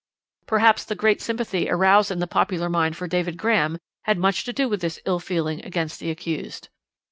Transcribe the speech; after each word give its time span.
"Perhaps 0.47 0.85
the 0.85 0.95
great 0.95 1.21
sympathy 1.21 1.69
aroused 1.69 2.09
in 2.09 2.17
the 2.17 2.25
popular 2.25 2.69
mind 2.69 2.97
for 2.97 3.05
David 3.07 3.37
Graham 3.37 3.77
had 4.05 4.17
much 4.17 4.43
to 4.45 4.51
do 4.51 4.67
with 4.67 4.81
this 4.81 4.99
ill 5.05 5.19
feeling 5.19 5.63
against 5.63 5.99
the 5.99 6.09
accused. 6.09 6.69